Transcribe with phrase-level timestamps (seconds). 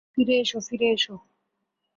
[0.13, 1.05] ফিরে এস, ফিরে এস।